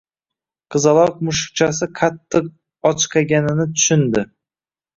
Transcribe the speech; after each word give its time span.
Qizaloq 0.75 1.19
mushukchasi 1.27 1.89
qattiq 2.01 2.49
ochqaganini 2.93 3.71
tushundi 3.77 4.29